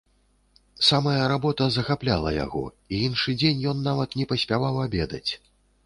Самая 0.87 1.27
работа 1.33 1.67
захапляла 1.77 2.33
яго, 2.45 2.63
і 2.93 3.05
іншы 3.11 3.39
дзень 3.43 3.63
ён 3.75 3.87
нават 3.93 4.09
не 4.23 4.31
паспяваў 4.33 4.85
абедаць. 4.87 5.29